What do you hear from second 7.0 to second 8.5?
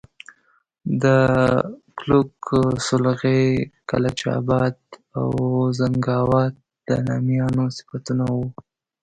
نامیانو صفتونه وو.